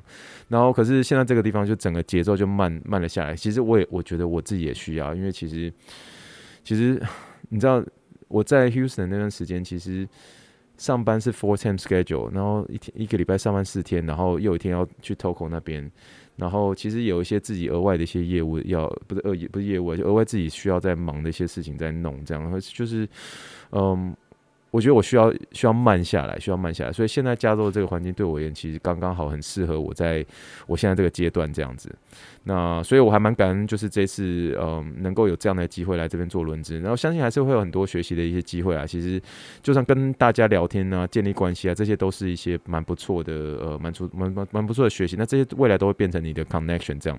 [0.48, 3.36] 然后，可是现在这个地方就整个节奏就慢慢了下来。
[3.36, 5.72] 其实我也我觉得我自己也需要，因为其实
[6.64, 7.02] 其实
[7.50, 7.84] 你知道
[8.28, 10.08] 我在 Houston 那段时间，其实
[10.78, 15.90] 上班是 full time schedule，然后一天一个礼拜上班四天，然后又有一天要去 Toco 那边，
[16.36, 23.08] 然后其实有一些自己额外的一些业务要不是额不是业务，就额外自己需要在忙的一些事情在弄，这样就是
[23.72, 24.16] 嗯。
[24.76, 26.92] 我觉得我需要需要慢下来，需要慢下来。
[26.92, 30.26] 所以现在加州的这个环境对我而言，其实刚刚好，很适合我在
[30.68, 31.90] 我现在这个阶段这样子。
[32.44, 38.86] 那所以我还蛮感恩，就是这次嗯能够有这样的机会来这边做轮值，然后相信还是会有很多学习的一些机会啊。
[38.86, 39.22] 其实
[39.64, 45.16] 就算跟大家聊天啊，建立关系啊，这些都是一些蛮不错的呃蛮出蛮蛮蛮不错的学习。
[45.18, 47.18] 那这些未来都会变成你的 connection 这样。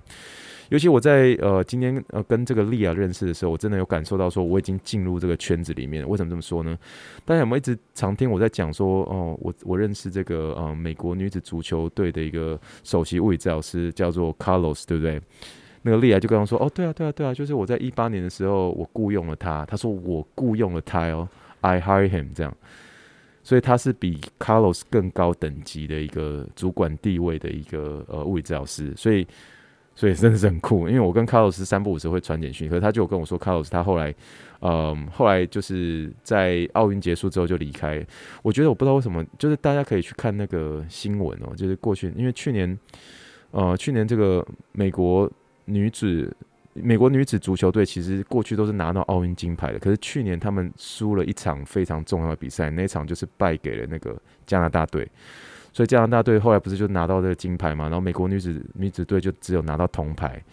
[0.69, 6.07] 尤其我在呃今天呃跟这个利亚认识的时候，我真的有感受到说我已经进入这个圈子里面。
[6.07, 6.77] 为什么这么说呢？
[7.23, 15.21] 大家有没有一直常听我在讲说哦，我我认识这个呃美国女子足球队的一个首席物理治疗师叫做 Carlos，对不对？
[15.83, 21.29] 那个利亚就跟我说哦，对啊对啊对啊，就是我在一八年的时候我雇佣了他，他说我雇佣了他哦
[21.61, 22.53] ，I hire him 这样，
[23.41, 29.25] 所以他是比 Carlos 更高等级的一个主管地位的一个呃物理治疗师，所以。
[29.97, 30.87] 所以真的是很酷。
[30.87, 34.13] 因为我跟卡洛斯三不五时会传简讯，可是他就有跟我说卡洛斯他后来，
[34.61, 38.05] 嗯，后来就是在奥运结束之后就离开。
[38.43, 42.77] 我觉得我不知道为什么，就是大家可以去看那个新闻哦，就是过去因为去年，
[43.49, 45.27] 呃，去年这个美国
[45.65, 46.31] 女子。
[46.79, 55.09] 美国女子足球队其实过去都是拿到奥运金牌的，可是去年他们输了一场非常重要的比赛，那场就是败给了那个加拿大队，
[55.77, 60.43] 所以加拿大队后来不是就拿到这个金牌嘛，然后美国女子女子队就只有拿到铜牌。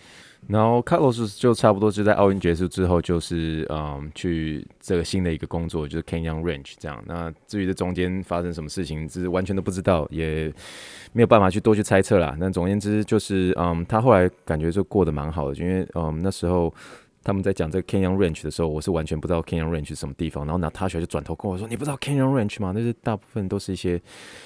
[0.48, 7.02] 然后卡洛斯就差不多就在奥运结束之后，就是嗯去这个新的一个工作，就是 Canyon Ranch 这样。
[7.06, 10.52] 那至于这中间发生什么事情，是完全都不知道，也
[11.14, 12.37] 没有办法去多去猜测啦。
[12.38, 16.70] 那总而言之，就是嗯他后来感觉就过得蛮好的，因为嗯那时候。
[17.24, 20.46] 他们在讲这个 Canyon Ranch 的时候，我是完全不知道 Canyon Ranch 是什么地方。
[20.46, 22.72] 然后 Natasha 就转头跟我说：“你不知道 Canyon Ranch 吗？
[22.74, 24.00] 那是大部分都是一些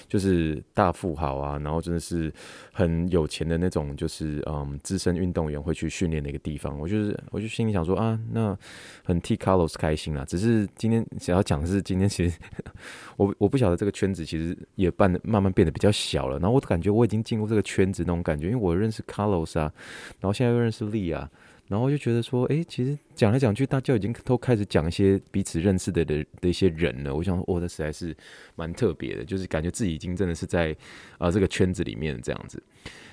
[0.06, 2.32] 就是大富豪啊，然后真的是
[2.72, 8.56] 很有钱的那种，就是嗯资深运动员会去训练的一个地方。”我就是我就心里想说啊，那
[9.04, 10.24] 很替 Carlos 开心啦。
[10.24, 12.38] 只是今天想要讲的是，今天其实
[13.18, 16.38] 我我不晓得这个圈子其实也办的慢慢变得比较小了。
[16.38, 19.72] 然后我感觉我已经进入这个圈子那种感觉，因为我认识 Carlos 啊，
[20.20, 21.28] 然后现在又认识 Lee 啊。
[21.68, 27.14] 然后就觉得说，哎，其实讲来讲去，大家已经都开始讲一些彼此认识的的的一些人了。
[27.14, 28.16] 我想说，哦，这实在是
[28.56, 30.72] 蛮特别的，就是感觉自己已经真的是在
[31.18, 32.62] 啊、呃、这个圈子里面这样子。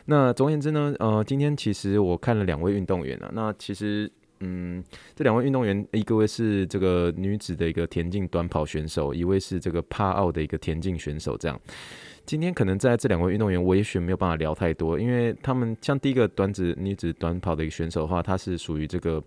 [0.05, 3.29] 那总而言之呢，呃，今天其实我看了两位运动员啊。
[3.33, 4.83] 那其实，嗯，
[5.15, 11.59] 这两位运动员，一个位是这个女子的一个田径短跑选手，一位是这个帕奥的一个田径选手，这样。
[12.25, 19.23] 今天可能在这两位运动员，我也许没有办法聊太多，因为他们像第一个短子女子短跑的一个选手的话，他是属于这个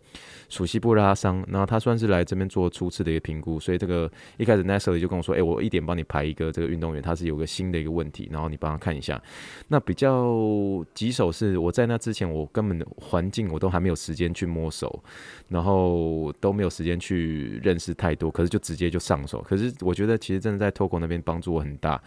[0.48, 9.22] 鼠蹊部拉伤，然后他算是来这边做初次的一个评估，所以这个一开始 Nestle 就跟我说，哎、欸，我一点帮你排一个这个运动员，他是有个新的一个问题，然后你帮他看一下。
[9.68, 15.00] 那比较棘手是我在那之前，我根本环境我都还没有时间去摸手，
[15.48, 19.40] 然后都没有时间去认识太多，可是就直接就上手。
[19.42, 22.02] 可是我觉得其实真的在 Togo 那边帮助我很大，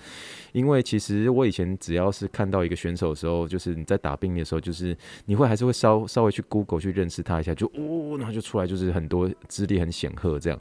[0.51, 0.80] 因为。
[0.81, 10.59] 其实我以前只要是看到一个选手的时候，就是你在打兵的时候，就是你会还是会稍稍微去 Google 去认识他一下，就哦，然后就出来就是很多资历很显赫这样。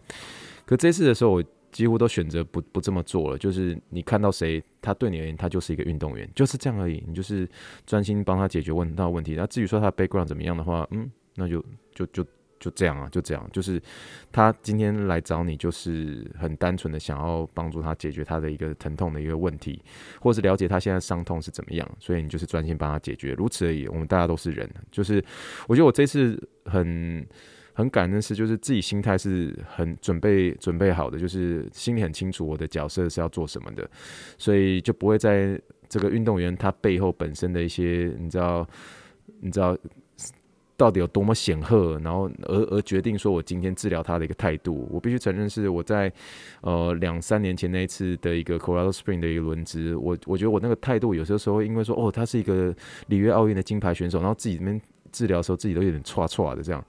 [0.65, 3.39] 可这次的时候，我几乎都选择不不这么做了。
[3.39, 7.03] 就是你看到谁，他对你而言，他就是一个运动员，就是这样而已。
[7.07, 7.49] 你就是
[7.87, 9.35] 专心帮他解决问到问题。
[9.37, 12.25] 那至于说他的 background 怎么样的话，嗯，那就就就。
[12.61, 13.83] 就这样啊，就这样，就是
[14.31, 19.83] 他今天来找你，就是很单纯的想要帮助他解决他的一个疼痛的一个问题，
[20.21, 23.89] 或是了解他现在伤痛是怎么样，所以你就是专心帮他解决，如此而已。
[23.89, 25.25] 我们大家都是人，就是
[25.67, 27.27] 我觉得我这次很
[27.73, 33.89] 很感恩是，就是自己心态是很准备准备好的，就是心里很清楚我的角色是要做什么的，
[34.37, 38.69] 所以就不会在这个运动员他背后本身的一些，你知道，
[39.41, 39.75] 你知道。
[40.81, 46.11] 到底有多么显赫，然后而而决定说我今天治疗他的一个态度，我必须承认是我在
[46.63, 52.75] 呃两三年前那一次的一个 Colorado Spring 的一个轮值，我我觉得我那个态度有些时候因为说哦他是一个
[53.09, 54.81] 里约奥运的金牌选手，然后自己这边
[55.13, 56.83] 治疗的时候自己都有点歘歘的这样。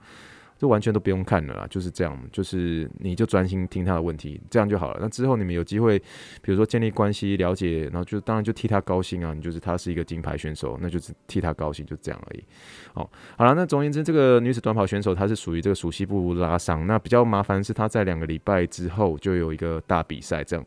[0.62, 4.98] 就完全都不用看了啦，就是这样，就是你就专心听他的问题，这样就好了。
[5.00, 5.98] 那之后你们有机会，
[6.40, 9.34] 比如说建立关系、了解，然后就当然就替他高兴啊。
[9.34, 12.44] 你就是他是一个金牌选手，那就是替他高兴，就这样而已。
[12.94, 20.64] 好，好了，那总而言之，这个女子短跑选手她是属于这个鼠蹊部拉伤，那比较麻烦是她在两个礼拜之后就有一个大比赛这样。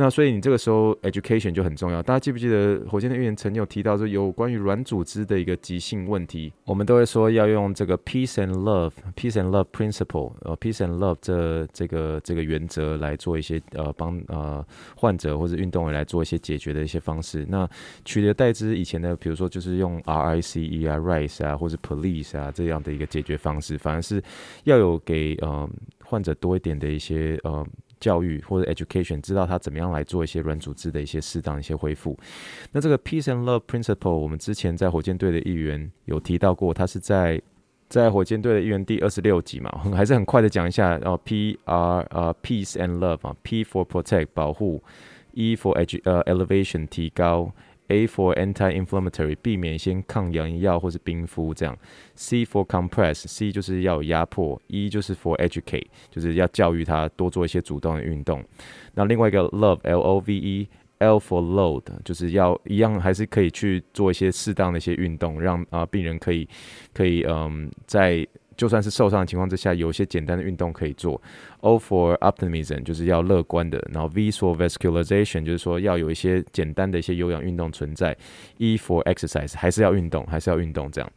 [0.00, 2.00] 那所以你这个时候 education 就很重要。
[2.00, 17.44] 大家记不记得火箭的运营曾经有提到说，有关于软组织的一个急性问题，我们都会说要用这个 peace and love peace and love principle，呃 peace and love 这这个这个原则来做一些呃帮呃患者或者运动员来做一些解决的一些方式。
[17.48, 17.68] 那
[18.04, 24.22] 取而代之以前的，比如说就是用 RICE 啊 RICE 啊或者 police 啊这样的一个解决方式，反而是
[24.62, 25.68] 要有给呃
[26.04, 27.66] 患者多一点的一些呃。
[28.00, 32.18] 教育或者 education，知道他怎么样来做一些软组织的一些适当一些恢复。
[32.72, 37.40] 那这个 peace and love principle，我们之前在火箭队的一员有提到过，他是在
[37.88, 40.98] 在火箭队的一员第二十六集嘛， 还是很快的讲一下。
[40.98, 44.82] 然后 P R 呃 peace and love 啊，P for protect 保护
[45.32, 47.52] ，E for edu 呃 elevation 提高。
[47.88, 51.76] A for anti-inflammatory，避免一些抗炎药或是冰敷这样。
[52.14, 54.60] C for compress，C 就是要压迫。
[54.68, 58.44] E 就是 for educate，就是要教育他多做一些主动的运动。
[58.94, 66.48] 那另外一个 love，L O V E，L for load，就是要一样还是可以去做一些适当的一些运动，让啊病人可以
[66.92, 68.26] 可以嗯在
[68.58, 71.18] 就算是受伤的情况之下，有一些简单的运动可以做。
[71.60, 78.16] O for optimism 就是要乐观的，然后 V for vascularization 就是说要有一些简单的一些有氧运动存在。
[78.58, 81.10] E for exercise 还是要运动，还是要运动这样。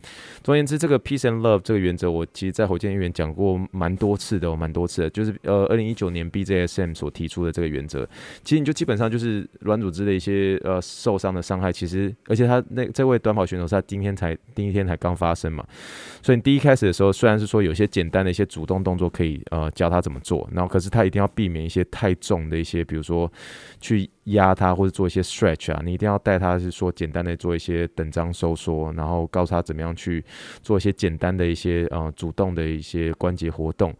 [0.43, 8.07] 总而言之，这个 peace and love 这个原则，我其实在火箭医院讲过蛮多次的，我蛮多次的，就是呃，二零一九年 BJSM 所提出的这个原则。
[8.43, 15.65] 其实你就基本上就是软组织的一些呃受伤的伤害，其实而且他那这位短跑选手是他今天才第一天才刚发生嘛，
[16.21, 23.31] 所以你第一开始的时候虽然但是说有些简单的一些主动动作可以呃教他怎么做，然后可是他一定要避免一些太重的一些，比如说
[23.79, 30.21] 去压他或者做一些 stretch 啊，你一定要带他是说简单的做一些等张收缩，然后告诉他怎么样去
[30.61, 33.95] 做一些简单的一些呃主动的一些关节活动。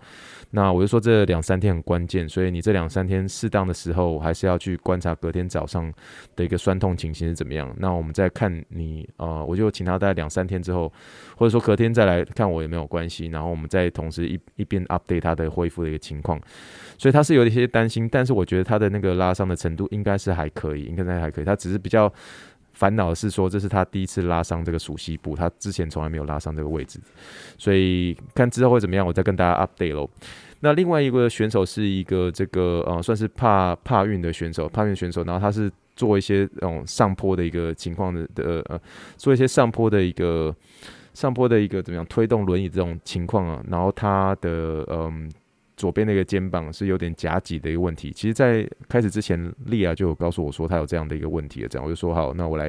[0.52, 5.92] 那我就说这两三天很关键，所以你这两三天适当的时候，还是要去观察隔天早上
[6.36, 7.74] 的一个酸痛情形是怎么样。
[7.78, 10.92] 那我们再看你，呃，我就请他大概两三天之后，
[11.36, 13.28] 或者说隔天再来看我也没有关系。
[13.28, 16.40] 然后我们再同时一一边 update 他的恢复的一个情况。
[16.98, 21.46] 所以他是有一些担心，但是我觉得他的那个拉伤的程度应该是还可以，应该还可以。
[21.46, 22.12] 他只是比较。
[22.82, 27.00] 烦恼是说，这是他第一次拉伤这个熟悉部，他之前从来没有拉伤这个位置，
[27.56, 30.10] 所以看之后会怎么样，我再跟大家 update 喽。
[30.62, 38.82] 那另外一个选手是一个这个呃，算是怕怕运的选手，怕运选手，然后他是做一些这种上坡的一个情况的的呃，
[39.16, 40.56] 做一些上坡的一个
[41.14, 45.30] 上坡的一个怎么样推动轮椅这种情况啊，然后他的嗯。
[45.82, 48.12] 左边那个肩膀是有点夹挤的一个问题。
[48.12, 51.68] 其实，在开始之前，莉亚就有告诉我说他有这样的一个问题了。
[51.68, 52.68] 这样，我就说好，那我来，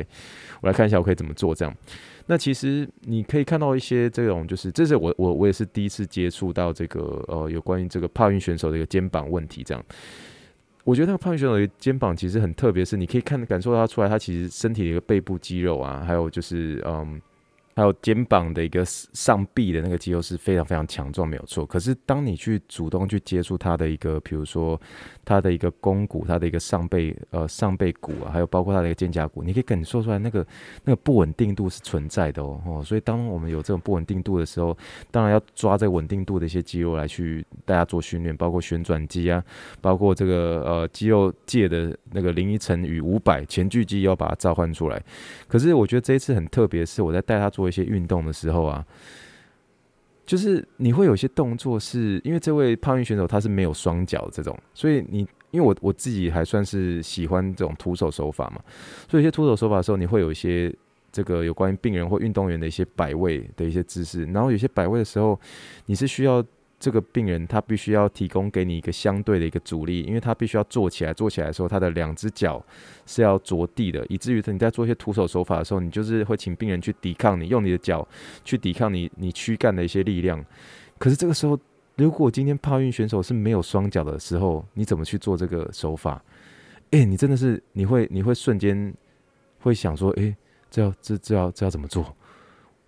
[0.62, 1.54] 我来看一下我可以怎么做。
[1.54, 1.76] 这样，
[2.24, 9.62] 那其实你可以看到一些这种，就是这是我我我也是第一次接触到这个呃有关于这个帕运选手的一个肩膀问题。
[9.62, 9.84] 这样，
[10.84, 17.20] 我觉得那个帕运选手的肩膀其实很特别，是你可以看感受到他出来，他其实身体的一个背部肌肉啊，还有就是嗯。
[17.74, 21.64] 还有肩膀的一个上臂的那个肌肉是非常非常强壮，没有错。
[21.64, 24.78] 可是当你去主动去接触它的一个，比如说
[25.24, 30.46] 它的一个肱骨、它的一个上背呃上背骨啊，还有包括它的一个肩胛骨，你可以感受出来那个
[30.84, 32.60] 那个不稳定度是存在的哦。
[32.66, 34.76] 哦，所以当我们有这种不稳定度的时候，
[35.10, 39.42] 当然要抓这稳定度的一些肌肉来去大家做训练，包括旋转肌啊，
[39.80, 45.02] 包括这个呃肌肉界的那个林依晨与五百前锯肌要把它召唤出来。
[45.48, 47.61] 可是我觉得这一次很特别，是我在带他做。
[47.62, 48.84] 做一些运动的时候啊，
[50.26, 55.20] 就是你会有些动作是，因为这位胖运选手他是没有双脚这种，所以你
[55.52, 58.60] 因为我我自己还算是喜欢这种徒手手法嘛，
[59.08, 60.74] 所以有些徒手手法的时候，你会有一些
[61.12, 65.38] 这个有关于病人或运动员的一些摆位的一些姿势，然后有些摆位的时候，
[65.86, 66.44] 你是需要。
[66.82, 72.60] 这个病人他必须要提供给你一个相对的一个阻力，因为他必须要坐起来，坐起来的时候他的两只脚
[73.06, 78.04] 是要着地的，以至于你在做一些徒手手法的时候，你就是会请病人去抵抗你，用你的脚
[78.44, 80.44] 去抵抗你你躯干的一些力量。
[80.98, 81.56] 可是这个时候，
[81.94, 86.20] 如果今天帕运选手是没有双脚的时候，你怎么去做这个手法？
[86.90, 88.92] 诶，你真的是你会你会瞬间
[89.60, 90.34] 会想说，诶，
[90.68, 92.12] 这要这这要这要怎么做？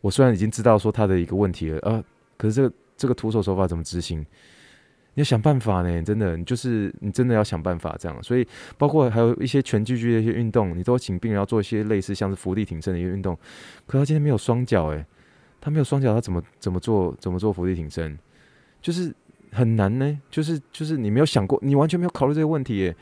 [0.01, 2.03] 我虽然已经知道说他的一个问题了，啊，
[2.37, 2.75] 可是这个。
[2.97, 4.25] 这个徒手手法怎么执行？
[5.17, 8.21] 你要想办法呢，真的，你就是你真的要想办法这样。
[8.21, 8.45] 所以，
[8.77, 13.39] 包括还有一些全聚聚的一些运动，你都请病人要做一些类似像是伏地挺身的一个运动。
[13.87, 15.07] 可他今天没有双脚，诶，
[15.61, 18.19] 他没有双脚，他怎么怎么做怎么做伏地挺身？
[18.83, 19.15] 就是
[19.53, 20.21] 很难呢。
[20.31, 22.97] 就是就是你没有想过，你完全没有考虑这个问题耶。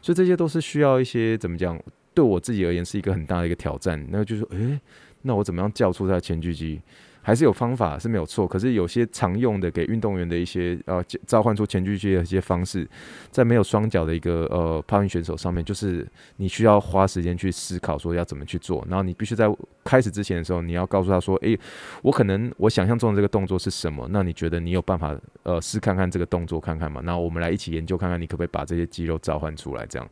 [0.00, 1.76] 所以这些都是需要一些怎么讲？
[2.14, 4.02] 对我自己而言是一个很大的一个挑战。
[4.08, 4.80] 那就是说，诶，
[5.22, 6.80] 那我怎么样叫出他的前锯肌？
[7.26, 12.88] 还是有方法是没有错，可是有些常用的给运动员的一些呃召唤出前锯肌的一些方式，
[13.32, 21.58] 在没有双脚的一个呃帕运选手上面，就是你需要花时间去思考说要怎么去做，然后你必须在开始之前的时候，你要告诉他说，诶，
[22.02, 24.06] 我可能我想象中的这个动作是什么？
[24.12, 25.12] 那你觉得你有办法
[25.42, 27.00] 呃试看看这个动作看看嘛？
[27.02, 29.84] 那我们来一起研究看看，你可不可以把这些肌肉召唤出来？
[29.86, 30.08] 这样，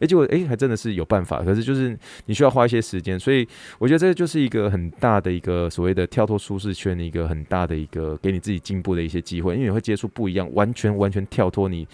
[0.00, 3.46] 诶，结果诶还真的是有办法，可是就是你需要花一些时间，所以
[3.78, 11.86] 我觉得这就是一个很大的一个所谓的跳脱出舒适圈的一个很大的一个给你自己进步的一些机会，因为你会接触不一样，完全完全跳脱你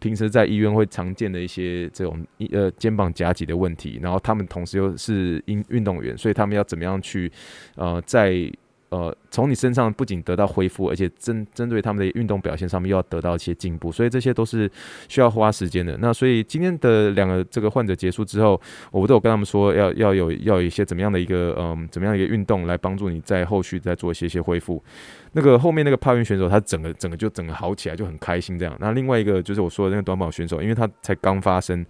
[0.00, 7.30] 平时在医院会常见的一些这种呃肩膀夹挤的问题，然后他们同时又是运运动员，所以他们要怎么样去
[7.76, 8.50] 呃在。
[8.92, 14.70] 呃，从你身上不仅得到恢复，而且针针对他们的运动表现上面又要得到一些进步，所以这些都是
[15.08, 15.96] 需要花时间的。
[15.98, 24.84] 那所以今天的两个这个患者结束之后，我都有跟他们说要要有要有一些怎么样的一个嗯怎么样的一个运动来帮助你在后续再做一些些恢复。
[25.32, 28.76] 那个后面那个帕运选手他整个整个就整个好起来就很开心这样。
[28.78, 31.84] 那另外一个就是我说的那个短跑选手，因为他才刚发生。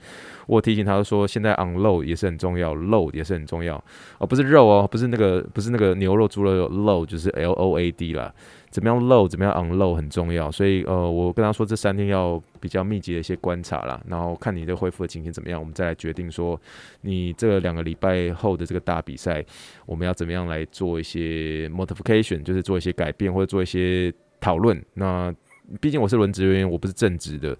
[0.47, 3.83] 我提醒他说，现在 on load 也是很重要，load 也是很重要
[4.19, 8.35] 哦，不是肉哦，不是那个不是那个牛肉、猪肉肉，load 就是 L O A D 了。
[8.73, 16.59] 怎么样 low 怎么样 on low 很重要，所以呃，我跟他说这三天要比较密集的一些观察啦，然后看你的恢复的情形怎么样，我们再来决定说
[17.03, 19.45] 你这两个礼拜后的这个大比赛，
[19.85, 24.83] 我们要怎么样来做一些 modification，就是做一些改变或者做一些讨论。
[24.95, 25.33] 那
[25.81, 27.57] 毕竟我是轮值人员，我不是正职的，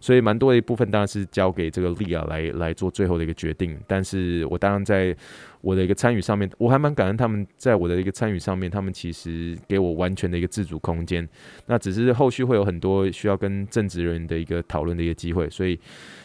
[0.00, 3.76] 所以蛮多的一部分当然是交给这个利亚来来做最后的一个决定。
[3.86, 5.16] 但是我当然在
[5.60, 11.28] 我的一个参与上面，我还蛮感恩他们在我的一个参与上面，他们其实给我完全的一个自主空间。
[11.66, 15.78] 那只是后续会有很多需要跟正职人员的一个讨论的一个机会，所以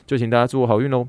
[0.06, 1.08] 就请大家祝我好运喽。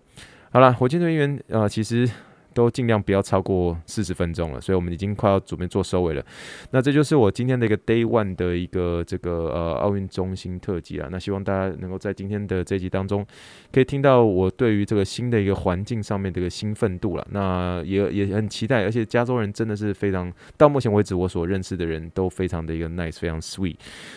[0.50, 2.08] 好了，火箭队员啊，其实。
[2.54, 6.24] 都尽量不要超过四十分钟了，所以我们已经快要准备做收尾了。
[6.70, 11.08] 那这就是我今天的一个 Day One 的一个这个呃奥运中心特辑了。
[11.10, 13.26] 那希望大家能够在今天的这集当中，
[13.72, 17.26] 可以听到我对于这个新的一个环境上面的一个兴奋度了。
[17.30, 23.76] 那也也很期待，而且加州人真的是非常，到目前为止我所认识的人都非常的一个 nice，非常 sweet。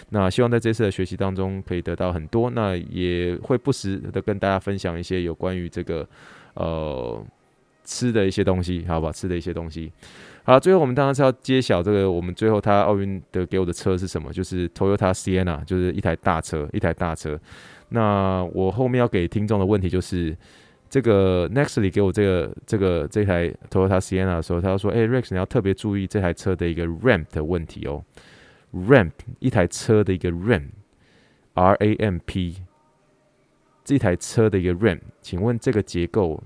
[0.10, 6.08] 那希望在这次的学习当中可以得到很多，那也会不时的跟大家分享一些有关于这个
[6.56, 7.26] 呃。
[7.86, 9.92] 吃的一些东西，好吧，吃的一些东西。
[10.44, 14.32] 好，最后我们当然是要揭晓这个，我们最后他奥运的给我的车是什么？
[14.32, 17.40] 就是 Toyota Sienna，就是一台大车，一台大车。
[17.90, 20.38] 那我后面要给听众的问题就是，
[20.88, 28.04] 这个 Nextly 给我这个这个这台 Toyota Sienna 的时候，他说：“哎、，Rex，你要特别注意这台车的一个 ramp 的问题哦。
[28.72, 32.58] ramp 一台车的一个 ramp，R A M P，
[33.84, 36.44] 这台车的一个 ramp，请问这个结构？”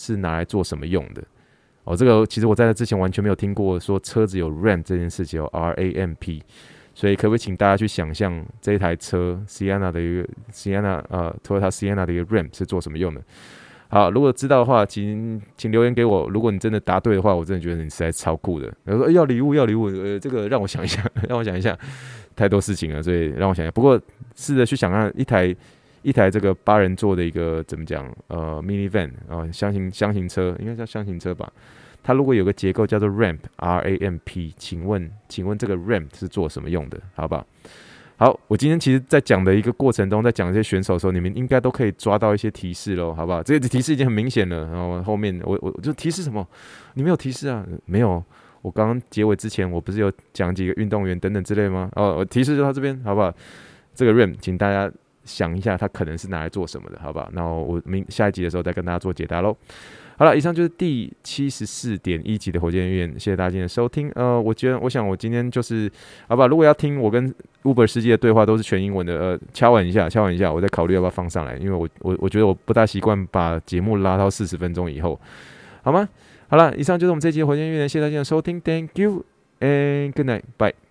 [0.00, 1.22] 是拿来做什么用的？
[1.84, 6.42] 哦，这个其实我在这之前完全没有听过说车子有 RAM 这件事情，有 R A M P，
[6.94, 13.20] 所以可不可以请大家去想象这台车 Sienna 的一个 Sienna 呃，Toyota Sienna 的一个 RAM 是做什么用的？
[13.88, 16.28] 好，如果知道的话，请请留言给我。
[16.30, 18.72] 如果你真的答对的话，我真的觉得你实在超酷的。
[18.86, 21.76] 他说、要礼物，要礼物，呃，这个让我想一下， 让我想一下，
[22.36, 23.70] 太多事情了，所以让我想一下。
[23.72, 24.00] 不过
[24.36, 25.54] 试着去想看一台。
[26.02, 28.10] 一台这个八人座的一个怎么讲？
[28.28, 31.50] 呃，minivan 啊，箱型箱型车，应该叫箱型车吧？
[32.02, 36.98] 它如果有个结构叫做 ramp，R A M P，请问，请问这个 ramp 是做什么用的？
[37.14, 37.46] 好不好？
[38.16, 43.42] 好，我今天其实，在讲的一个过程中，在讲这些选手的时候，你们应该都可以抓到一些提示喽，好不好？
[43.42, 44.66] 这个提示已经很明显了。
[44.66, 46.46] 然后后面我我就提示什么？
[46.94, 47.66] 你没有提示啊？
[47.84, 48.22] 没有？
[48.62, 51.90] 我刚刚结尾之前，我不是有讲几个运动员等等之类吗？
[51.96, 53.30] 哦，我提示就到这边，好不好？
[53.94, 54.90] 这个 ramp，请大家。
[55.30, 57.28] 想一下，它可能是拿来做什么的，好不好？
[57.32, 59.56] 那我明下一集的时候再跟大家做解答喽。
[60.16, 64.10] 好了，以上就是第七十四点一集的火箭人员，谢谢大家今天的收听。
[64.14, 65.90] 呃，我觉得，我想我今天就是，
[66.28, 75.18] 好吧，如果要听我跟 Uber 司机的对话都是全英文的，呃，敲完一下，敲完一下，我再考虑要不要放上来，因为我我我觉得我不大习惯把节目拉到四十分钟以后，
[75.82, 76.06] 好吗？
[76.48, 79.24] 好了，以上就是我们这集的火箭人员，谢谢大家的收听，Thank you
[79.60, 80.89] and good night，bye。